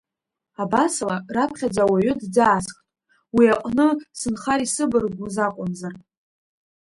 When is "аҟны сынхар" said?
3.55-4.59